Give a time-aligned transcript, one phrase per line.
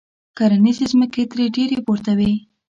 [0.37, 2.31] کرنیزې ځمکې ترې ډېرې پورته وې.